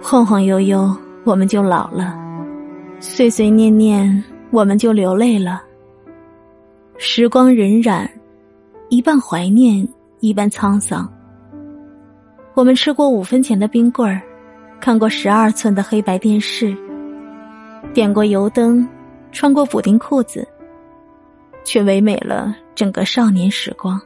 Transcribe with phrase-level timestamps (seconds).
[0.00, 2.16] 晃晃悠悠我们就老了
[3.00, 5.62] 碎碎念念我们就流泪了。
[6.96, 8.08] 时光荏苒
[8.88, 9.86] 一半怀念
[10.20, 11.08] 一半沧桑。
[12.54, 14.20] 我们吃过五分钱的冰棍儿
[14.80, 16.76] 看过十二寸的黑白电视
[17.92, 18.88] 点过油灯
[19.30, 20.46] 穿过补丁裤子
[21.62, 24.00] 却唯美了整个少年时光。